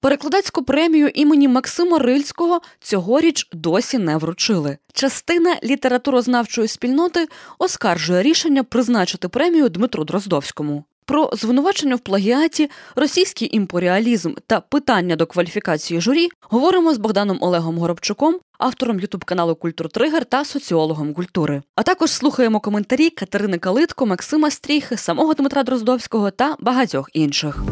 [0.00, 4.78] Перекладацьку премію імені Максима Рильського цьогоріч досі не вручили.
[4.92, 7.28] Частина літературознавчої спільноти
[7.58, 10.84] оскаржує рішення призначити премію Дмитру Дроздовському.
[11.06, 17.78] Про звинувачення в плагіаті, російський імперіалізм та питання до кваліфікації журі говоримо з Богданом Олегом
[17.78, 21.62] Горобчуком, автором ютуб каналу Культур Тригер та соціологом культури.
[21.74, 27.62] А також слухаємо коментарі Катерини Калитко, Максима Стріхи, самого Дмитра Дроздовського та багатьох інших.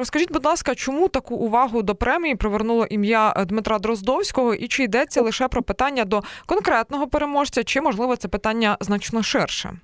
[0.00, 4.82] Розкажіть, будь ласка, чому таку увагу до премії привернуло ім'я е, Дмитра Дроздовського, і чи
[4.82, 9.78] йдеться лише про питання до конкретного переможця, чи можливо це питання значно ширше?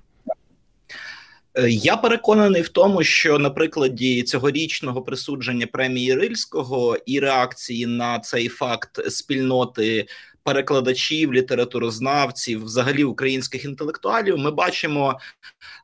[1.53, 8.19] Е, я переконаний в тому, що на прикладі цьогорічного присудження премії Рильського і реакції на
[8.19, 10.05] цей факт спільноти
[10.45, 15.19] перекладачів, літературознавців, взагалі українських інтелектуалів, ми бачимо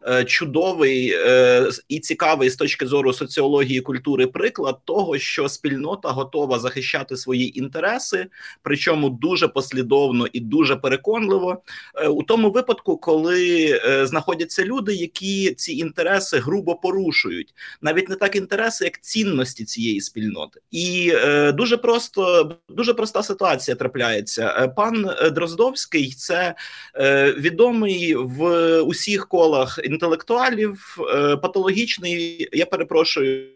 [0.07, 6.59] е, чудовий е, і цікавий з точки зору соціології культури приклад того, що спільнота готова
[6.59, 8.27] захищати свої інтереси,
[8.63, 11.61] причому дуже послідовно і дуже переконливо
[11.95, 18.35] е, у тому випадку, коли знаходяться люди, які ці інтереси грубо порушують, навіть не так
[18.35, 21.13] інтереси, як цінності цієї спільноти, і
[21.53, 24.50] дуже просто дуже проста ситуація трапляється.
[24.57, 26.55] Е, пан е, Дроздовський це
[26.95, 30.97] е, відомий в усіх колах інтелектуалів,
[31.41, 32.49] патологічний.
[32.51, 33.47] Я перепрошую,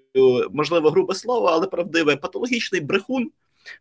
[0.51, 3.31] можливо, грубе слово, але правдиве патологічний брехун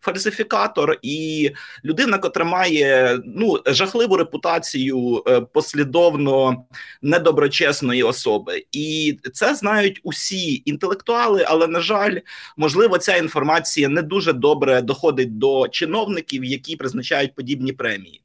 [0.01, 1.51] фальсифікатор і
[1.85, 6.65] людина, котра має ну жахливу репутацію е, послідовно
[7.03, 11.45] недоброчесної особи, і це знають усі інтелектуали.
[11.49, 12.19] Але на жаль,
[12.57, 18.21] можливо, ця інформація не дуже добре доходить до чиновників, які призначають подібні премії.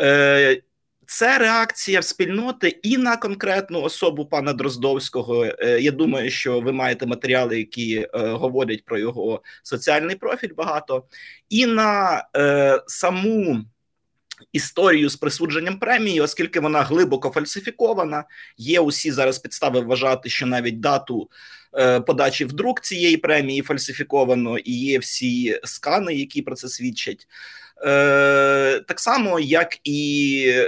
[0.00, 0.62] Е,
[1.10, 5.44] це реакція спільноти і на конкретну особу пана Дроздовського.
[5.44, 11.04] Е, я думаю, що ви маєте матеріали, які е, говорять про його соціальний профіль багато,
[11.48, 13.64] і на е, саму.
[14.52, 18.24] Історію з присудженням премії, оскільки вона глибоко фальсифікована,
[18.56, 21.30] є усі зараз підстави вважати, що навіть дату
[22.06, 27.26] подачі в друк цієї премії фальсифіковано, і є всі скани, які про це свідчать.
[27.86, 30.00] Е, Так само, як і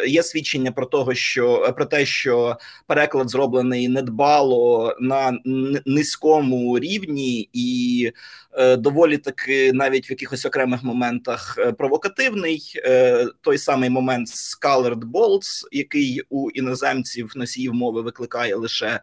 [0.06, 5.38] є свідчення про того, що про те, що переклад зроблений недбало на
[5.86, 8.12] низькому рівні, і
[8.52, 12.72] е, доволі таки навіть в якихось окремих моментах е, провокативний.
[12.76, 19.00] Е, Той самий момент з Colored Bolts, який у іноземців носіїв мови викликає лише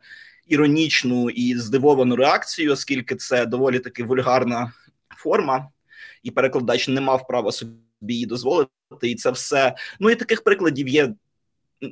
[0.48, 4.74] іронічну і здивовану реакцію, оскільки це доволі таки вульгарна
[5.18, 5.70] форма,
[6.24, 7.78] і перекладач не мав права собі
[8.14, 8.72] її дозволити,
[9.02, 9.76] і це все.
[10.00, 11.14] Ну і таких прикладів є.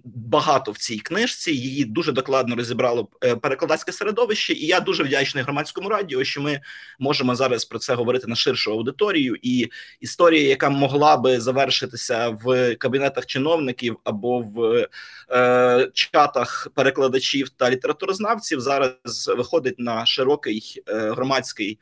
[0.05, 5.43] Багато в цій книжці її дуже докладно розібрало е, перекладацьке середовище, і я дуже вдячний
[5.43, 6.61] громадському радіо, що ми
[6.99, 9.35] можемо зараз про це говорити на ширшу аудиторію.
[9.41, 9.69] І
[9.99, 14.87] історія, яка могла би завершитися в кабінетах чиновників або в
[15.31, 21.79] е, чатах перекладачів та літературознавців, зараз виходить на широкий е, громадський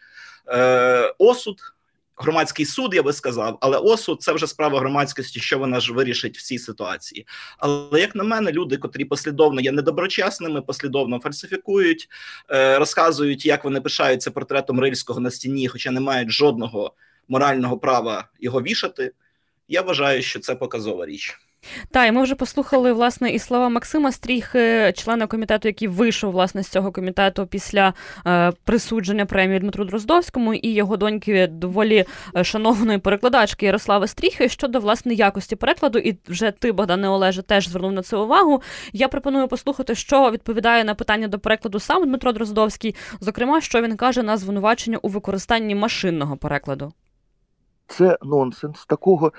[0.48, 1.58] е, осуд
[2.18, 6.38] громадський суд, я би сказав, але осуд це вже справа громадськості, що вона ж вирішить
[6.38, 7.28] в цій ситуації.
[7.58, 12.10] Але як на мене, люди, котрі послідовно є недоброчесними, послідовно фальсифікують,
[12.52, 16.94] е, розказують, як вони пишаються портретом рильського на стіні, хоча не мають жодного
[17.28, 19.12] морального права його вішати.
[19.68, 21.40] Я вважаю, що це показова річ.
[21.92, 26.64] Так, і ми вже послухали власне і слова Максима Стріхи, члена комітету, який вийшов власне
[26.64, 27.94] з цього комітету після
[28.28, 32.06] е, присудження премії Дмитру Дроздовському і його доньки доволі
[32.38, 36.00] е, шановної перекладачки Ярослави Стріхи щодо власне якості перекладу.
[36.00, 38.62] І вже ти, Богдане Олеже, теж звернув на це увагу.
[38.94, 43.96] Я пропоную послухати, що відповідає на питання до перекладу сам Дмитро Дроздовський, зокрема, що він
[43.96, 46.94] каже на звинувачення у використанні машинного перекладу.
[47.88, 49.32] Це нонсенс такого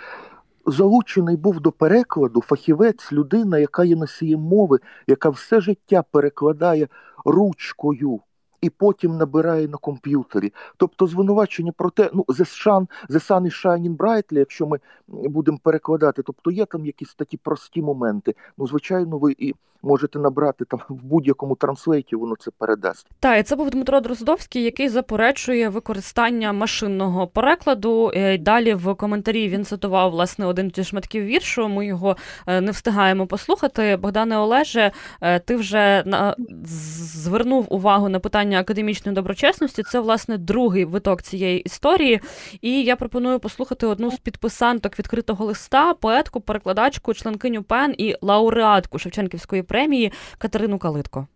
[0.66, 6.88] залучений був до перекладу фахівець, людина, яка є носієм мови, яка все життя перекладає
[7.24, 8.20] ручкою.
[8.60, 10.52] І потім набирає на комп'ютері.
[10.76, 15.58] Тобто звинувачення про те, ну the sun, the sun і shining brightly, якщо ми будемо
[15.62, 18.34] перекладати, тобто є там якісь такі прості моменти.
[18.58, 19.54] Ну, звичайно, ви і
[19.84, 23.06] можете набрати там в будь-якому транслейті, воно це передасть.
[23.20, 28.12] Так, і це був Дмитро Дроздовський, який заперечує використання машинного перекладу.
[28.14, 31.68] Е, далі в коментарі він цитував власне один зі шматків віршу.
[31.68, 32.16] Ми його
[32.46, 33.96] е, не встигаємо послухати.
[33.96, 39.82] Богдане Олеже, е, ти вже на звернув увагу на питання академічної доброчесності.
[39.82, 42.20] Це власне другий виток цієї історії.
[42.60, 48.98] І я пропоную послухати одну з підписанток відкритого листа, поетку, перекладачку, членкиню ПЕН і лауреатку
[48.98, 51.26] Шевченківської премії Катерину Калитко.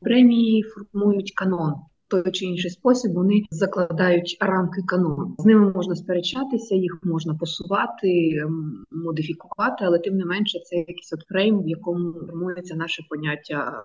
[0.00, 1.74] Премії формують канон.
[2.08, 5.34] той чи інший спосіб вони закладають рамки канону.
[5.38, 8.42] З ними можна сперечатися, їх можна посувати,
[8.90, 13.82] модифікувати, але тим не менше це якийсь от фрейм, в якому формується наше поняття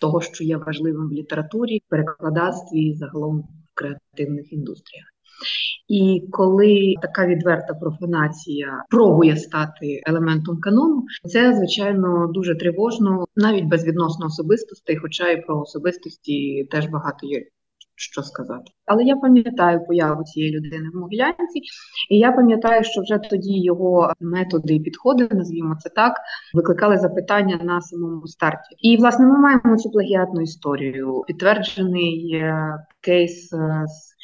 [0.00, 5.13] того, що є важливим в літературі, перекладацтві і загалом в креативних індустріях.
[5.88, 13.86] І коли така відверта профанація пробує стати елементом канону, це звичайно дуже тривожно, навіть без
[13.86, 17.44] відносно особистостей, хоча і про особистості теж багато є.
[17.96, 21.60] Що сказати, але я пам'ятаю появу цієї людини в Могилянці,
[22.10, 26.14] і я пам'ятаю, що вже тоді його методи і підходи, назвімо це так,
[26.54, 28.76] викликали запитання на самому старті.
[28.78, 31.24] І власне ми маємо цю плагіатну історію.
[31.26, 32.42] Підтверджений
[33.00, 34.14] кейс е, з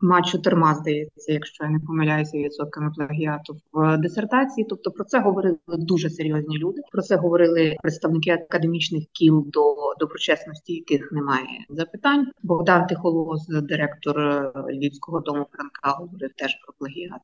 [0.00, 4.66] 60 ма чотирма, здається, якщо я не помиляюся відсотками плагіату в дисертації.
[4.70, 6.82] Тобто про це говорили дуже серйозні люди.
[6.92, 12.26] Про це говорили представники академічних кіл до доброчесності, яких немає запитань.
[12.42, 17.20] Богдан Тихолоз, директор е, Львівського дому Франка, говорив теж про плагіат.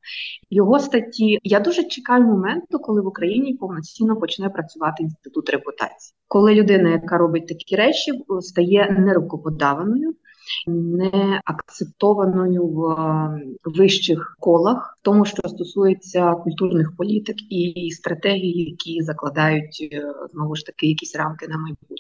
[0.51, 6.55] Його статті я дуже чекаю моменту, коли в Україні повноцінно почне працювати інститут репутації, коли
[6.55, 10.15] людина, яка робить такі речі, стає нерукоподаваною
[10.67, 20.13] не акцептованою в вищих колах, тому, що стосується культурних політик і стратегій, які закладають е,
[20.33, 21.97] знову ж таки якісь рамки на майбутнє.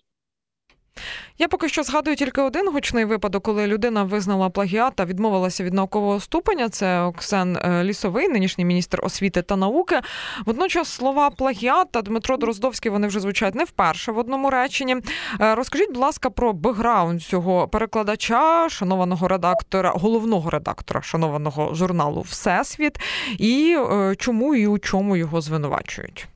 [1.38, 5.74] Я поки що згадую тільки один гучний випадок, коли людина визнала плагіат та відмовилася від
[5.74, 6.68] наукового ступеня.
[6.68, 10.00] Це Оксен е, Лісовий, нинішній міністр освіти та науки.
[10.46, 14.96] Водночас слова плагіат та Дмитро Дроздовський вони вже звучать не вперше в одному реченні.
[15.40, 22.98] Е, розкажіть, будь ласка, про бекграунд цього перекладача, шанованого редактора, головного редактора шанованого журналу Всесвіт,
[23.38, 26.28] і е, чому і у чому його звинувачують.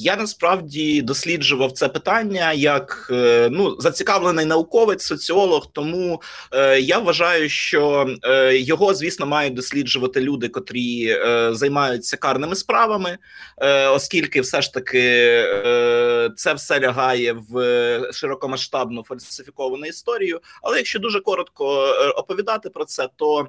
[0.00, 5.72] Я насправді досліджував це питання як е, ну зацікавлений науковець, соціолог.
[5.72, 6.22] Тому
[6.52, 13.18] е, я вважаю, що е, його, звісно, мають досліджувати люди, котрі е, займаються карними справами,
[13.58, 20.40] е, оскільки все ж таки е, це все лягає в широкомасштабну фальсифіковану історію.
[20.62, 23.48] Але якщо дуже коротко оповідати про це, то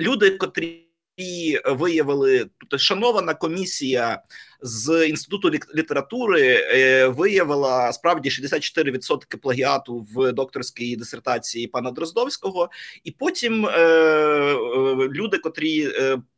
[0.00, 0.89] люди, котрі
[1.64, 4.22] виявили тут шанована комісія
[4.62, 12.70] з інституту літератури е, виявила справді 64% плагіату в докторській дисертації пана Дроздовського,
[13.04, 14.54] і потім е, е,
[14.96, 15.88] люди, котрі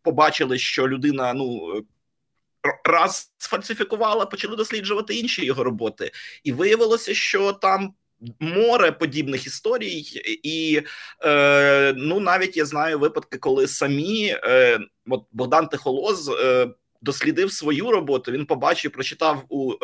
[0.02, 1.82] побачили, що людина ну.
[2.84, 6.10] Раз сфальсифікувала, почали досліджувати інші його роботи,
[6.44, 7.94] і виявилося, що там
[8.40, 10.04] море подібних історій,
[10.42, 10.82] і
[11.24, 16.28] е, ну навіть я знаю випадки, коли самі е, от Богдан Тихолоз.
[16.28, 16.68] Е,
[17.02, 18.32] дослідив свою роботу.
[18.32, 19.76] Він побачив, прочитав у е,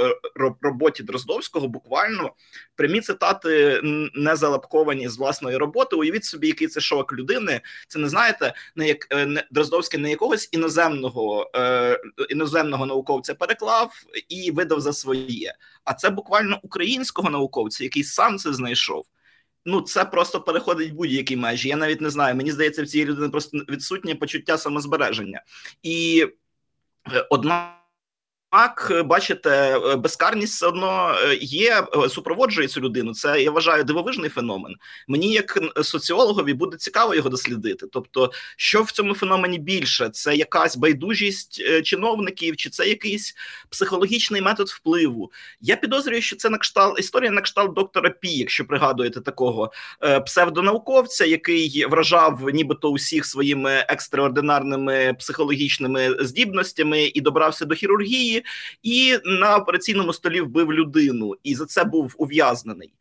[0.61, 2.32] роботі Дроздовського буквально
[2.76, 3.81] прямі цитати
[4.15, 5.97] не залапковані з власної роботи.
[5.97, 7.61] Уявіть собі, який це шок людини.
[7.88, 12.00] Це не знаєте, не як е, не Дроздовський не якогось іноземного е,
[12.31, 13.93] іноземного науковця переклав
[14.29, 15.55] і видав за своє.
[15.85, 19.05] А це буквально українського науковця, який сам це знайшов.
[19.65, 21.69] Ну, це просто переходить будь-які межі.
[21.69, 22.35] Я навіть не знаю.
[22.35, 25.43] Мені здається, в цій людини просто відсутнє почуття самозбереження
[25.82, 26.26] і.
[27.14, 27.78] Е, одна
[28.50, 33.15] так, бачите, е, безкарність все одно е, є, е, супроводжує цю людину.
[33.15, 34.75] Це я вважаю дивовижний феномен.
[35.09, 37.87] Мені, як соціологові, буде цікаво його дослідити.
[37.93, 40.08] Тобто, що в цьому феномені більше?
[40.08, 43.34] Це якась байдужість чиновників, чи це якийсь
[43.70, 45.32] психологічний метод впливу?
[45.61, 49.72] Я підозрюю, що це на кшталт історія на кшталт доктора Пі, якщо пригадуєте такого
[50.27, 58.38] псевдонауковця, який вражав нібито усіх своїми екстраординарними психологічними здібностями і добрався до хірургії
[58.83, 62.93] і на операційному столі вбив людину, і за це був ув'язнений.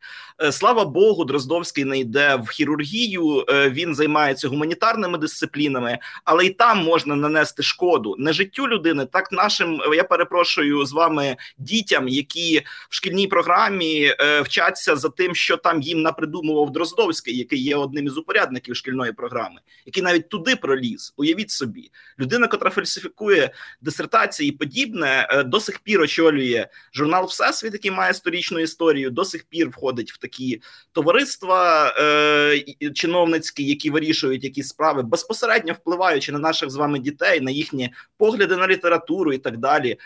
[0.42, 3.44] Е, слава Богу, Дроздовський не йде в хірургію.
[3.48, 9.32] Е, він займається гуманітарними дисциплінами, але і там можна нанести шкоду не життю людини, так
[9.32, 15.56] нашим я перепрошую з вами дітям, які в шкільній програмі е, вчаться за тим, що
[15.56, 21.14] там їм напридумував Дроздовський, який є одним із упорядників шкільної програми, який навіть туди проліз.
[21.16, 21.90] Уявіть собі,
[22.20, 25.27] людина, котра фальсифікує дисертації і подібне.
[25.28, 29.10] Е, до сих пір очолює журнал Всесвіт, який має сторічну історію.
[29.10, 36.32] До сих пір входить в такі товариства е, чиновницькі, які вирішують якісь справи, безпосередньо впливаючи
[36.32, 39.96] на наших з вами дітей, на їхні погляди на літературу і так далі.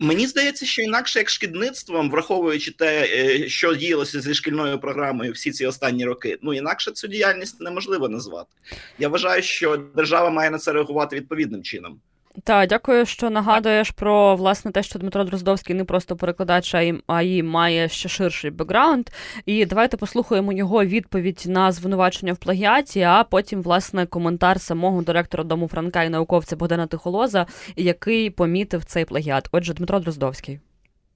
[0.00, 5.52] Мені здається, що інакше як шкідництвом, враховуючи те, е, що діялося зі шкільною програмою всі
[5.52, 8.50] ці останні роки, ну інакше цю діяльність неможливо назвати.
[8.98, 12.00] Я вважаю, що держава має на це реагувати відповідним чином.
[12.44, 16.74] Та дякую, що нагадуєш про власне те, що Дмитро Дроздовський не просто перекладач,
[17.06, 19.08] а й має ще ширший бекграунд.
[19.46, 25.44] І давайте послухаємо його відповідь на звинувачення в плагіаті, а потім, власне, коментар самого директора
[25.44, 29.48] дому Франка і науковця Богдана Тихолоза, який помітив цей плагіат.
[29.52, 30.60] Отже, Дмитро Дроздовський.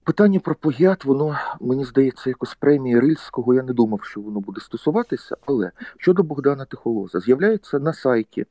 [0.04, 3.54] Питання про плагіат, воно мені здається, якось премії Рильського.
[3.54, 5.36] Я не думав, що воно буде стосуватися.
[5.46, 8.46] Але щодо Богдана Тихолоза, з'являється на сайті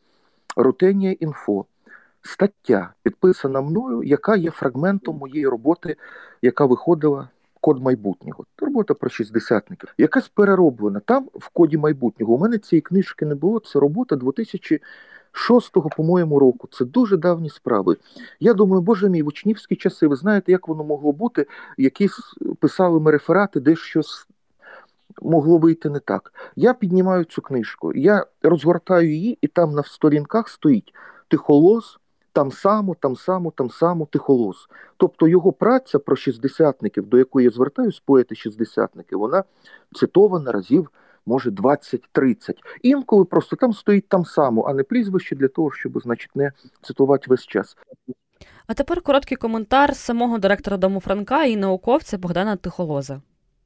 [0.56, 1.16] Рутенія
[2.22, 5.96] стаття, підписана мною, яка є фрагментом моєї роботи,
[6.42, 7.30] яка виходила.
[7.64, 11.00] Код майбутнього, робота про шістдесятників, якась перероблена.
[11.00, 12.34] Там в коді майбутнього.
[12.34, 13.60] У мене цієї книжки не було.
[13.60, 16.68] Це робота 2006 по-моєму, року.
[16.72, 17.98] Це дуже давні справи.
[18.40, 21.46] Я думаю, боже мій, в учнівські часи, ви знаєте, як воно могло бути?
[21.78, 22.20] Якісь
[22.60, 24.28] писали ми реферати, де щось
[25.22, 26.34] могло вийти не так.
[26.56, 30.94] Я піднімаю цю книжку, я розгортаю її, і там на сторінках стоїть
[31.28, 31.98] тихолос
[32.34, 34.68] там само, там само, там само тихолос.
[34.98, 39.44] Тобто його праця про шістдесятників, до якої я звертаюсь, поети шістдесятники, вона
[39.96, 40.92] цитована разів,
[41.26, 42.54] може, 20-30.
[42.82, 47.26] Інколи просто там стоїть там само, а не прізвище для того, щоб, значить, не цитувати
[47.28, 47.78] весь час.
[48.68, 53.22] А тепер короткий коментар самого директора дому Франка і науковця Богдана Тихолоза.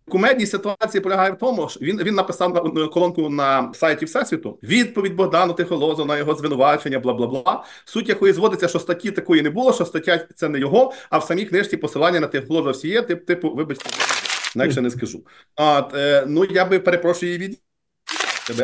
[0.10, 5.16] Кумедність ситуації полягає в тому, що він він написав на колонку на сайті Всесвіту відповідь
[5.16, 7.64] Богдану Тихолозу на його звинувачення, бла бла бла.
[7.86, 11.24] Суть якої зводиться, що статті такої не було, що стаття це не його, а в
[11.24, 13.02] самій книжці посилання на Тихолоза всі є.
[13.02, 13.90] Тип, типу, вибачте,
[14.56, 15.24] інакше не скажу.
[15.56, 17.60] От, е, ну я би перепрошую її від.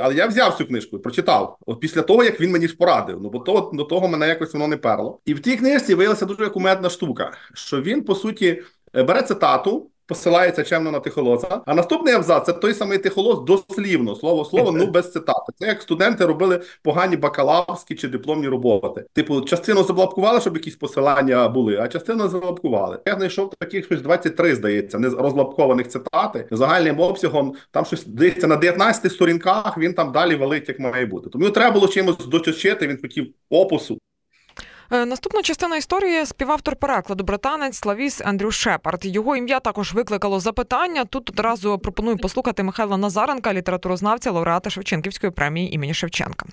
[0.02, 1.58] Але я взяв цю книжку прочитав.
[1.66, 3.20] От після того, як він мені ж порадив.
[3.22, 5.20] Ну бо то, до того мене якось воно не перло.
[5.26, 10.64] І в тій книжці виявилася дуже кумедна штука, що він, по суті, бере цитату посилається
[10.64, 11.62] чемно на тихолоса.
[11.66, 15.54] А наступний абзац це той самий тихолос дослівно, слово слово, ну без цитати.
[15.60, 19.06] Це як студенти робили погані бакалаврські чи дипломні роботи.
[19.14, 23.00] Типу, частину заблокували, щоб якісь посилання були, а частину заблокували.
[23.06, 27.54] Я знайшов таких щось 23, здається, не розлапкованих цитати загальним обсягом.
[27.72, 29.78] Там щось здається на 19 сторінках.
[29.78, 31.30] Він там далі валить, як має бути.
[31.30, 32.88] Тому треба було чимось дочочити.
[32.88, 33.98] Він хотів опусу.
[34.94, 39.06] Е, наступна частина історії співавтор перекладу британець Славіс Андрю Шепард.
[39.06, 41.06] Його ім'я також викликало запитання.
[41.06, 46.46] Тут одразу пропоную послухати Михайла Назаренка, літературознавця, лауреата Шевченківської премії імені Шевченка.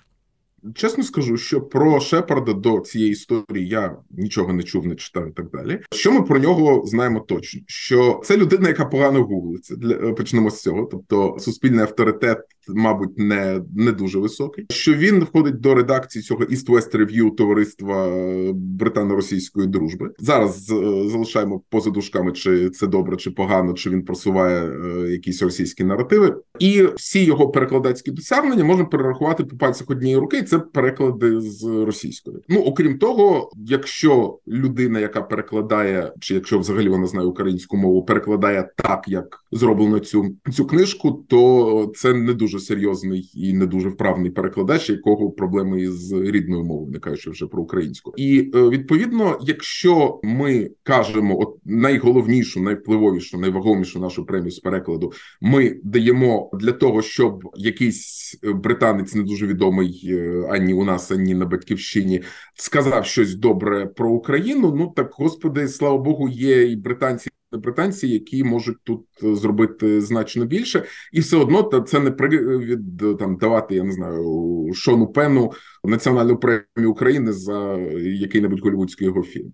[0.75, 5.33] Чесно скажу, що про Шепарда до цієї історії я нічого не чув, не читав і
[5.33, 5.81] так далі.
[5.93, 7.61] Що ми про нього знаємо точно?
[7.67, 9.77] Що це людина, яка погано гуглиться.
[9.77, 10.89] Для почнемо з цього.
[10.91, 14.67] Тобто, суспільний авторитет, мабуть, не не дуже високий.
[14.71, 18.09] Що він входить до редакції цього East-West Review товариства
[18.53, 20.11] британо-російської дружби.
[20.19, 20.65] Зараз
[21.11, 26.37] залишаємо поза дужками, чи це добре, чи погано, чи він просуває е, якісь російські наративи,
[26.59, 32.37] і всі його перекладацькі досягнення можна перерахувати по пальцях однієї руки це переклади з російської.
[32.49, 38.71] Ну окрім того, якщо людина, яка перекладає, чи якщо взагалі вона знає українську мову, перекладає
[38.77, 44.31] так, як зроблено цю цю книжку, то це не дуже серйозний і не дуже вправний
[44.31, 48.13] перекладач, якого проблеми із рідною мовою, не кажучи вже про українську.
[48.17, 55.81] І е, відповідно, якщо ми кажемо, от найголовнішу, найвпливовішу, найвагомішу нашу премію з перекладу, ми
[55.85, 61.47] даємо для того, щоб якийсь британець не дуже відомий е, ані у нас, ані на
[61.47, 62.23] батьківщині
[62.55, 64.75] сказав щось добре про Україну.
[64.77, 67.31] Ну так господи, слава Богу, є і британці.
[67.53, 73.75] Британці, які можуть тут зробити значно більше, і все одно це не привід там давати,
[73.75, 75.53] я не знаю, Шону Пену
[75.85, 79.53] національну премію України за який-небудь голівудський його фільм.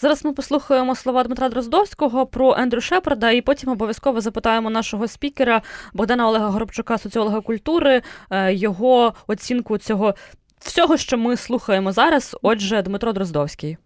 [0.00, 5.62] Зараз ми послухаємо слова Дмитра Дроздовського про Ендрю Шепарда, і потім обов'язково запитаємо нашого спікера
[5.92, 10.14] Богдана Олега Горобчука, соціолога культури, е, його оцінку цього
[10.58, 12.36] всього, що ми слухаємо зараз.
[12.42, 13.76] Отже, Дмитро Дроздовський.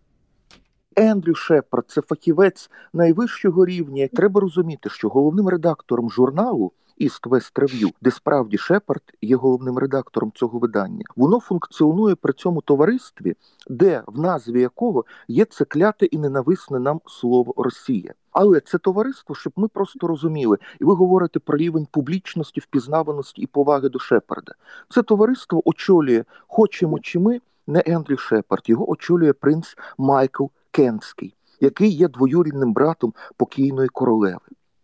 [0.96, 4.08] Ендрю Шепард це фахівець найвищого рівня.
[4.12, 10.32] Треба розуміти, що головним редактором журналу East West Review, де справді Шепард є головним редактором
[10.34, 11.04] цього видання.
[11.16, 13.34] Воно функціонує при цьому товаристві,
[13.68, 18.14] де в назві якого є це кляте і ненависне нам слово Росія.
[18.32, 23.46] Але це товариство, щоб ми просто розуміли, і ви говорите про рівень публічності, впізнаваності і
[23.46, 24.52] поваги до Шепарда.
[24.90, 30.44] Це товариство очолює, хочемо чи ми, не Ендрю Шепард, його очолює принц Майкл
[30.76, 34.38] Кенський, який є двоюрідним братом покійної королеви.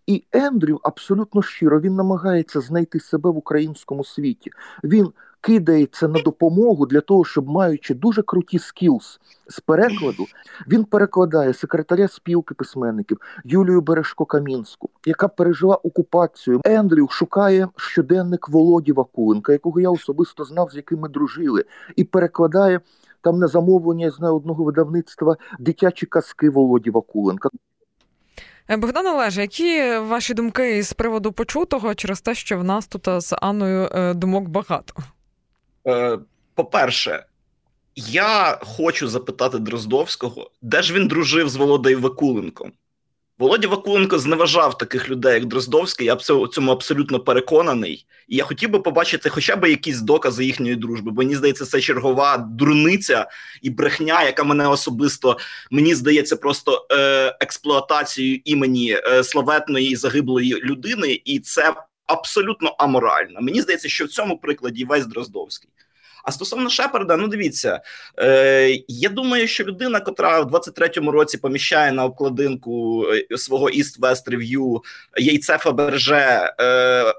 [0.07, 4.51] І Ендрю абсолютно щиро він намагається знайти себе в українському світі.
[4.85, 10.27] Він кидається на допомогу для того, щоб маючи дуже круті скілс з перекладу,
[10.69, 16.61] він перекладає секретаря спілки письменників Юлію Бережко Камінську, яка пережила окупацію.
[16.65, 21.65] Ендрю шукає щоденник Володі Вакуленка, якого я особисто знав, з яким ми дружили,
[21.97, 22.81] і перекладає
[23.23, 27.49] там на замовлення я знаю одного видавництва дитячі казки Володі Вакуленка.
[28.69, 33.09] Е, Богдан Олеже, які ваші думки з приводу почутого через те, що в нас тут
[33.23, 34.95] з Анною е, думок багато?
[35.87, 36.19] Е,
[36.55, 37.25] По-перше,
[37.97, 42.73] я хочу запитати Дроздовського, де ж він дружив з Володою Вакуленком?
[43.43, 48.07] Володя Вакуленко зневажав таких людей, як Дроздовський, я в цьому абсолютно переконаний.
[48.29, 51.81] І я хотів би побачити хоча б якісь докази їхньої дружби, бо мені здається, це
[51.81, 53.27] чергова дурниця
[53.63, 55.39] і брехня, яка мене особисто
[55.71, 61.75] мені здається просто е, експлуатацією імені е, славетної загиблої людини, і це
[62.07, 63.41] абсолютно аморально.
[63.41, 65.71] Мені здається, що в цьому прикладі весь Дроздовський.
[66.25, 67.81] А стосовно Шепарда, ну дивіться,
[68.19, 74.01] е, я думаю, що людина, котра в 23-му році поміщає на обкладинку е, свого East
[74.01, 74.81] West Review
[75.17, 77.15] яйце Фаберже е, е,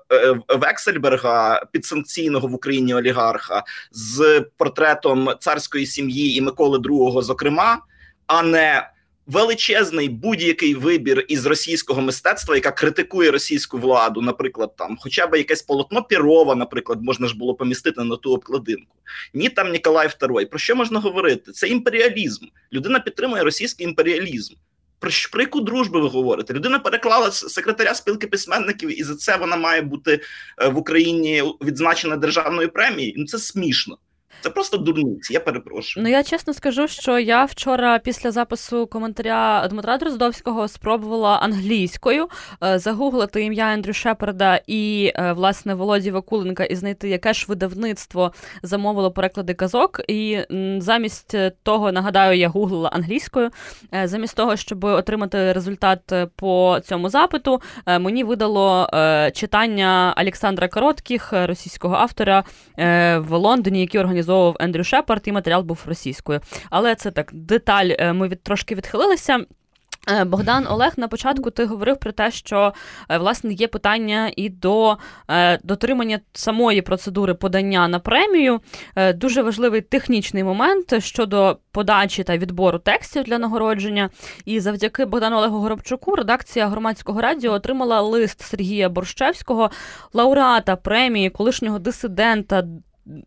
[0.50, 7.79] Вексельберга, підсанкційного в Україні олігарха, з портретом царської сім'ї і Миколи II, зокрема,
[8.27, 8.92] а не
[9.27, 15.62] величезний будь-який вибір із російського мистецтва, яка критикує російську владу, наприклад, там, хоча б якесь
[15.62, 18.96] полотно Пірова, наприклад, можна ж було помістити на ту обкладинку.
[19.34, 20.46] Ні, там Ніколай II.
[20.46, 21.51] Про що можна говорити?
[21.51, 22.46] Це імперіалізм.
[22.74, 24.53] Людина підтримує російський імперіалізм.
[25.00, 26.53] Про про яку дружбу ви говорите?
[26.53, 30.20] Людина переклала секретаря спілки письменників, і за це вона має бути
[30.62, 33.13] е, в Україні відзначена державною премією.
[33.18, 33.98] Ну це смішно.
[34.43, 36.03] Це просто дурниці, я перепрошую.
[36.03, 42.27] Ну я чесно скажу, що я вчора після запису коментаря Дмитра Дроздовського спробувала англійською
[42.63, 48.33] е, загуглити ім'я Ендрю Шепарда і е, власне Володі Вакуленка і знайти, яке ж видавництво
[48.63, 50.01] замовило переклади казок.
[50.07, 50.39] І
[50.77, 53.49] замість того, нагадаю, я гуглила англійською.
[53.93, 57.61] Е, замість того, щоб отримати результат по цьому запиту,
[57.99, 58.89] мені видало
[59.33, 62.43] читання Олександра Коротких, російського автора
[63.17, 66.39] в Лондоні, який організував організовував Ендрю Шепард, і матеріал був російською.
[66.70, 67.89] Але це так деталь.
[68.00, 69.46] Е, ми від трошки відхилилися.
[70.10, 72.74] Е, Богдан Олег, на початку ти говорив про те, що
[73.10, 74.98] е, власне є питання і до
[75.63, 78.60] дотримання самої процедури подання на премію.
[79.15, 84.09] Дуже важливий технічний момент щодо подачі та відбору текстів для нагородження.
[84.46, 89.72] І завдяки Богдану Олегу Горобчуку редакція громадського радіо отримала лист Сергія Борщевського,
[90.14, 92.64] лауреата премії, колишнього дисидента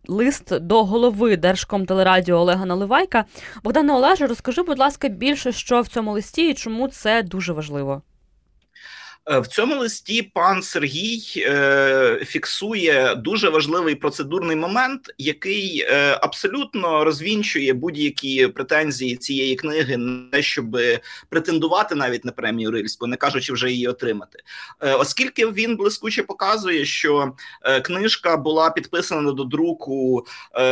[0.08, 3.24] лист до голови Держкомтелерадіо Олега Наливайка.
[3.64, 8.02] Богдане Олеже, розкажи, будь ласка, більше що в цьому листі і чому це дуже важливо.
[9.30, 17.04] Е, в цьому листі пан Сергій е, фіксує дуже важливий процедурний момент, який е, абсолютно
[17.04, 20.78] розвінчує будь-які претензії цієї книги, не щоб
[21.28, 24.38] претендувати навіть на премію Рильську, не кажучи вже її отримати,
[24.80, 27.32] оскільки він блискуче показує, що
[27.84, 30.26] книжка була підписана до друку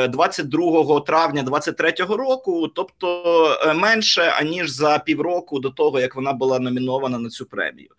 [0.09, 6.59] 22 е, травня 23-го року, тобто менше аніж за півроку до того, як вона була
[6.59, 7.91] номінована на цю премію.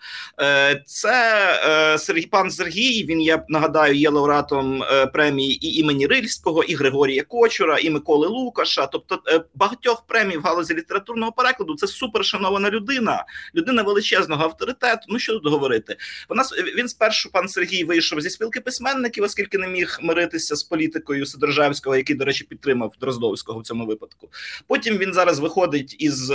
[0.45, 1.45] Е, це
[1.93, 3.05] е, Сергій пан Сергій.
[3.05, 8.27] Він я нагадаю є лауреатом е, премії і імені Рильського, і Григорія Кочура, і Миколи
[8.27, 8.87] Лукаша.
[8.87, 9.21] Тобто
[9.55, 11.75] багатьох премій в галузі літературного перекладу.
[11.75, 15.01] Це супершанована людина, людина величезного авторитету.
[15.07, 15.97] Ну що тут говорити?
[16.29, 16.43] Вона
[16.77, 21.95] він спершу пан Сергій вийшов зі спілки письменників, оскільки не міг миритися з політикою Сидоржевського,
[21.95, 24.29] який, до речі, підтримав Дроздовського в цьому випадку.
[24.67, 26.31] Потім він зараз виходить із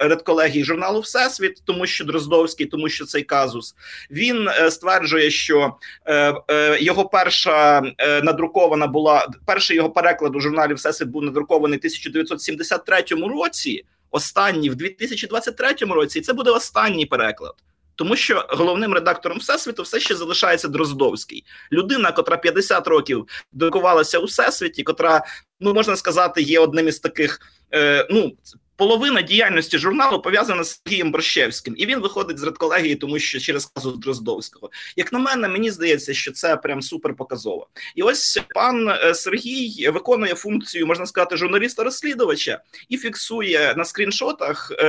[0.00, 3.74] редколегії журналу Всесвіт, тому що Дроздовський, тому що цей казус.
[4.10, 5.74] Він е, стверджує, що
[6.06, 7.82] е, е, його перша
[8.22, 13.84] надрукована була перший його переклад у журналі Всесвіт був надрукований в 1973 році.
[14.10, 17.54] Останній в 2023 році, і це буде останній переклад.
[17.96, 24.24] Тому що головним редактором всесвіту все ще залишається Дроздовський, людина, котра 50 років друкувалася у
[24.24, 25.24] всесвіті, котра
[25.60, 27.40] ну можна сказати, є одним із таких
[27.74, 28.32] е, ну
[28.76, 33.66] половина діяльності журналу пов'язана з Сергієм Борщевським, і він виходить з редколегії, тому що через
[33.66, 34.70] казу Дроздовського.
[34.96, 37.68] Як на мене, мені здається, що це прям супер показово.
[37.94, 44.86] І ось пан е, Сергій виконує функцію, можна сказати, журналіста-розслідувача і фіксує на скріншотах е,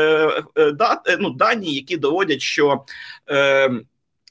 [0.55, 2.85] е, да, е, ну, дані, які доводять, що.
[3.29, 3.71] Е,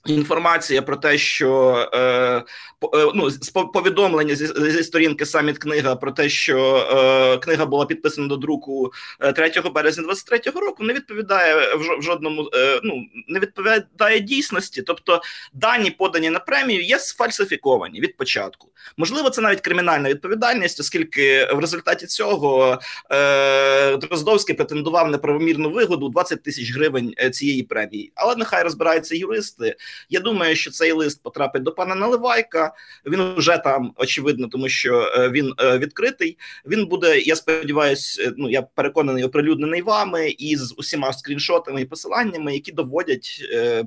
[0.07, 3.31] Інформація про те, що е, е ну,
[3.75, 8.93] повідомлення зі, зі сторінки саміт книга про те, що е, книга була підписана до друку
[9.35, 14.83] 3 е, березня 23-го року, не відповідає в жодному е, ну не відповідає дійсності.
[14.83, 18.69] Тобто дані подані на премію є сфальсифіковані від початку.
[18.97, 22.81] Можливо, це навіть кримінальна відповідальність, оскільки в результаті цього
[23.13, 28.13] е, Дроздовський претендував на правомірну вигоду 20 тисяч гривень е, цієї премії.
[28.15, 29.77] Але нехай розбираються юристи.
[30.09, 32.73] Я думаю, що цей лист потрапить до пана Наливайка.
[33.07, 36.39] Він вже там очевидно, тому що е, він е, відкритий.
[36.67, 42.73] Він буде, я сподіваюся, ну я переконаний, оприлюднений вами із усіма скріншотами і посиланнями, які
[42.73, 43.41] доводять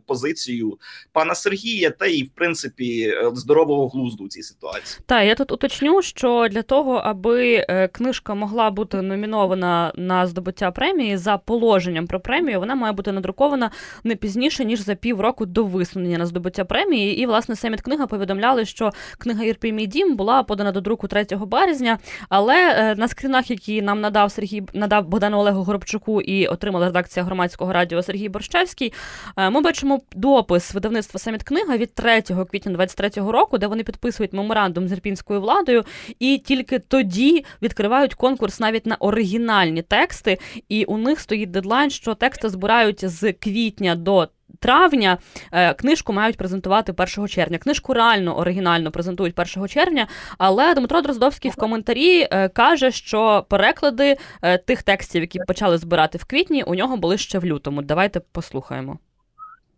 [0.06, 0.80] позицію
[1.12, 5.00] пана Сергія, та й в принципі здорового глузду у цій ситуації.
[5.06, 11.17] Так, я тут уточню, що для того, аби книжка могла бути номінована на здобуття премії
[11.17, 13.72] за положенням про премію, вона має бути надрукована
[14.04, 15.63] не пізніше ніж за півроку до
[15.98, 17.20] висунення на здобуття премії.
[17.20, 21.26] І власне Семіт книга повідомляли, що книга «Ірпій мій дім була подана до друку 3
[21.32, 21.98] березня.
[22.30, 27.26] Але е, на скрінах, які нам надав Сергій надав Богдану Олегу Горобчуку і отримала редакція
[27.26, 28.94] громадського радіо Сергій Борщевський,
[29.38, 34.34] е, ми бачимо допис видавництва Семіт книга від 3 квітня 23-го року, де вони підписують
[34.34, 35.84] меморандум з ірпінською владою,
[36.20, 40.38] і тільки тоді відкривають конкурс навіть на оригінальні тексти.
[40.70, 44.28] І у них стоїть дедлайн, що тексти збирають з квітня до.
[44.60, 45.17] Травня
[45.52, 47.58] е, книжку мають презентувати 1 червня.
[47.58, 50.08] Книжку реально оригінально презентують 1 червня.
[50.38, 56.17] Але Дмитро Дроздовський в коментарі е, каже, що переклади е, тих текстів, які почали збирати
[56.17, 57.82] в квітні, у нього були ще в лютому.
[57.82, 58.98] Давайте послухаємо.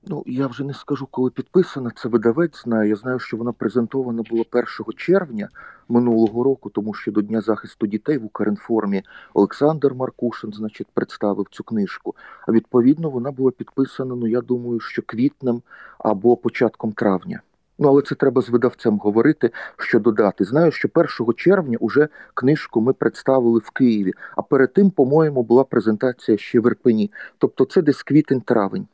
[0.04, 1.92] Ну, я вже не скажу, коли підписана.
[1.96, 2.90] Це видавець знає.
[2.90, 4.66] Я знаю, що вона презентована була 1
[4.98, 5.50] червня
[5.90, 11.64] минулого року, тому що до Дня захисту дітей в Укрінформі Олександр Маркушин, значить, представив цю
[11.64, 12.16] книжку.
[12.48, 14.16] А відповідно вона була підписана.
[14.16, 15.62] Ну я думаю, що квітнем
[15.98, 17.42] або початком травня.
[17.80, 20.46] Ну, але це треба з видавцем говорити, що додати.
[20.46, 25.64] Знаю, що 1 червня уже книжку ми представили в Києві, а перед тим, по-моєму, була
[25.64, 27.12] презентація ще в Ірпені.
[27.38, 28.86] Тобто це десь квітень-травень.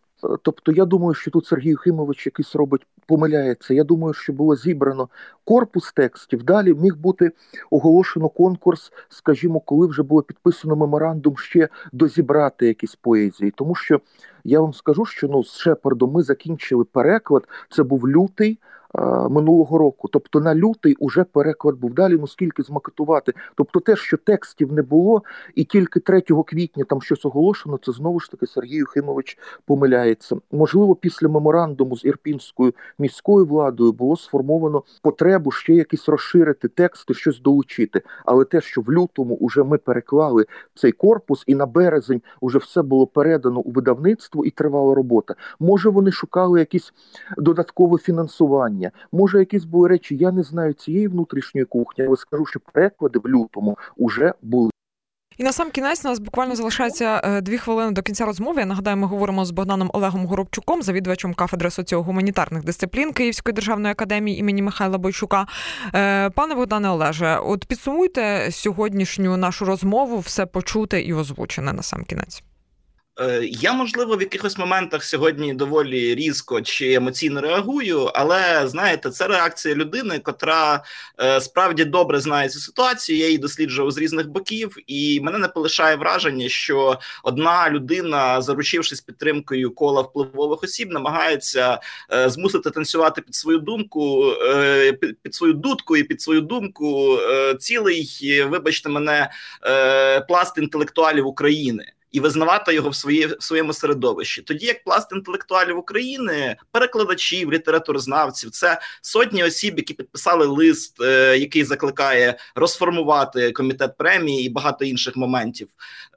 [0.42, 3.74] Тобто, я думаю, що тут Сергій Юхимович якийсь робить, помиляється.
[3.74, 5.10] Я думаю, що було зібрано
[5.44, 6.44] корпус текстів.
[6.44, 7.32] Далі міг бути
[7.72, 13.54] оголошено конкурс, скажімо, коли вже було підписано меморандум ще дозібрати якісь поезії.
[13.56, 14.02] Тому що
[14.44, 17.48] я вам скажу, що ну з Шепардом ми закінчили переклад.
[17.70, 18.60] Це був лютий
[19.30, 20.08] минулого року.
[20.08, 23.34] Тобто на лютий уже переклад був далі, ну скільки змакетувати.
[23.56, 25.24] Тобто, те, що текстів не було,
[25.56, 30.38] і тільки 3 квітня там щось оголошено, це знову ж таки Сергій Юхимович помиляється.
[30.52, 37.42] Можливо, після меморандуму з ірпінською міською владою було сформовано потребу ще якісь розширити тексти, щось
[37.42, 38.02] долучити.
[38.26, 42.82] Але те, що в лютому уже ми переклали цей корпус, і на березень уже все
[42.82, 45.36] було передано у видавництво і тривала робота.
[45.60, 46.94] Може, вони шукали якісь
[47.38, 49.08] додаткове фінансування питання.
[49.12, 53.28] Може, якісь були речі, я не знаю цієї внутрішньої кухні, але скажу, що переклади в
[53.28, 54.72] лютому вже були.
[55.38, 58.60] І на сам кінець у нас буквально залишається е, дві хвилини до кінця розмови.
[58.60, 64.40] Я нагадаю, ми говоримо з Богданом Олегом Горобчуком, завідувачем кафедри соціогуманітарних дисциплін Київської державної академії
[64.40, 65.46] імені Михайла Бойчука.
[65.96, 72.04] Е, пане Богдане Олеже, от підсумуйте сьогоднішню нашу розмову, все почуте і озвучене на сам
[72.04, 72.44] кінець.
[73.20, 79.28] Е, я, можливо, в якихось моментах сьогодні доволі різко чи емоційно реагую, але знаєте, це
[79.28, 80.84] реакція людини, котра
[81.20, 83.20] е, справді добре знає цю ситуацію.
[83.20, 89.02] Я її досліджував з різних боків, і мене не полишає враження, що одна людина, заручившись
[89.02, 91.80] підтримкою кола впливових осіб, намагається
[92.14, 94.34] е, змусити танцювати під свою думку,
[95.22, 97.18] під свою дудку і під свою думку
[97.60, 99.32] цілий, вибачте мене,
[100.28, 104.42] пласт інтелектуалів України і визнавати його в своє, в своєму середовищі.
[104.42, 111.64] Тоді як пласт інтелектуалів України, перекладачів, літературознавців, це сотні осіб, які підписали лист, е, який
[111.64, 115.68] закликає розформувати комітет премії і багато інших моментів.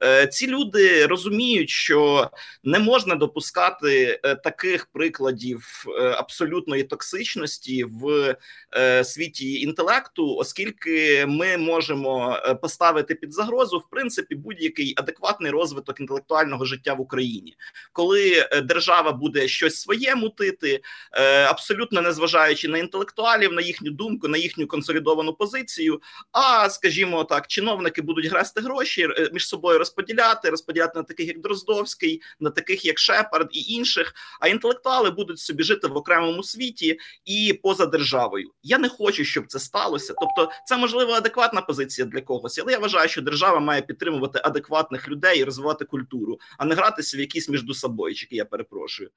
[0.03, 2.29] Е, ці люди розуміють, що
[2.63, 8.35] не можна допускати е, таких прикладів е, абсолютної токсичності в
[8.75, 15.88] е, світі інтелекту, оскільки ми можемо е, поставити під загрозу в принципі будь-який адекватний розвиток
[15.89, 17.55] розвиток інтелектуального життя в Україні,
[17.93, 20.81] коли е, держава буде щось своє мутити,
[21.13, 26.01] е, абсолютно не зважаючи на інтелектуалів, на їхню думку, на їхню консолідовану позицію.
[26.31, 31.39] А скажімо так, чиновники будуть грести гроші е, між собою розподіляти, розподіляти на таких як
[31.39, 34.13] Дроздовський, на таких як Шепард і інших.
[34.39, 38.51] А інтелектуали будуть собі жити в окремому світі і поза державою.
[38.63, 40.13] Я не хочу, щоб це сталося.
[40.21, 45.09] Тобто, це можливо адекватна позиція для когось, але я вважаю, що держава має підтримувати адекватних
[45.09, 48.35] людей і розвивати розвивати культуру, а не гратися в якісь між собойчики.
[48.35, 49.09] Я перепрошую.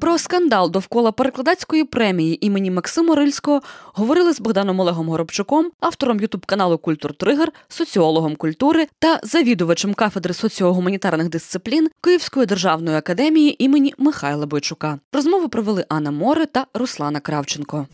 [0.00, 3.62] Про скандал довкола перекладацької премії імені Максима Рильського
[3.94, 11.28] говорили з Богданом Олегом Горобчуком, автором ютуб-каналу Культур Тригер, соціологом культури та завідувачем кафедри соціогуманітарних
[11.28, 14.98] дисциплін Київської державної академії імені Михайла Бойчука.
[15.12, 17.86] Розмову провели Анна Море та Руслана Кравченко.